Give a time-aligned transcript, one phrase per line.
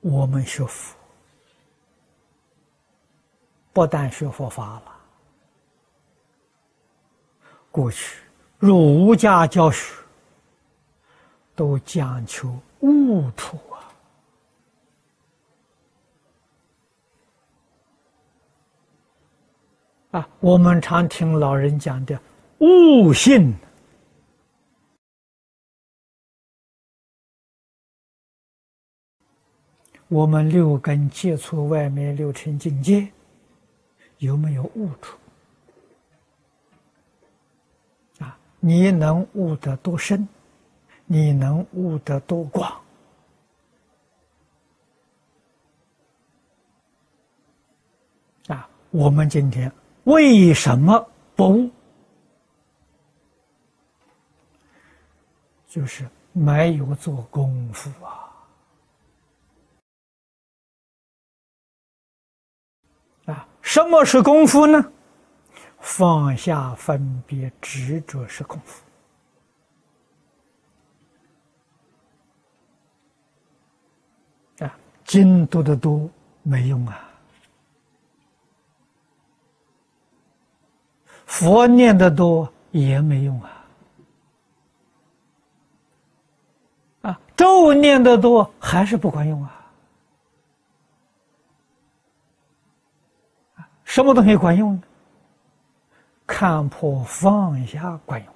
[0.00, 0.96] 我们学佛，
[3.72, 4.96] 不但学佛法了。
[7.70, 8.22] 过去
[8.58, 9.94] 儒家教学
[11.54, 13.76] 都讲求悟土啊，
[20.18, 22.18] 啊，我们常听老人讲的
[22.58, 23.54] 悟性。
[30.10, 33.08] 我们六根接触外面六尘境界，
[34.18, 35.16] 有没有悟出？
[38.18, 40.28] 啊，你能悟得多深？
[41.06, 42.80] 你能悟得多广？
[48.48, 49.70] 啊，我们今天
[50.04, 51.70] 为什么不悟？
[55.68, 58.26] 就是没有做功夫啊。
[63.70, 64.84] 什么是功夫呢？
[65.78, 68.82] 放下分别执着是功夫。
[74.64, 76.10] 啊，经读的多
[76.42, 77.08] 没用啊，
[81.26, 83.64] 佛念的多也没用啊，
[87.02, 89.59] 啊，咒念的多还是不管用啊。
[93.90, 94.82] 什么东西管用呢？
[96.24, 98.34] 看破放下管用。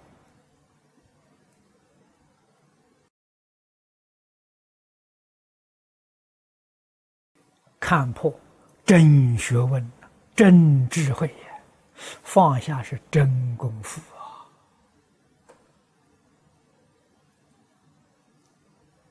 [7.79, 8.35] 看破
[8.85, 9.89] 真学问，
[10.35, 11.33] 真智慧，
[11.95, 14.01] 放下是真功夫。